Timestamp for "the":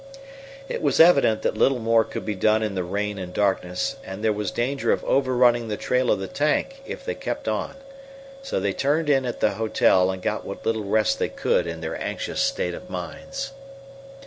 2.73-2.83, 5.67-5.77, 6.17-6.27, 9.41-9.51